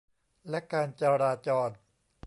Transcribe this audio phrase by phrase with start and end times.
[0.49, 1.69] และการจราจร